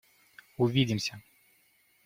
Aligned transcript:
Увидимся! 0.57 1.21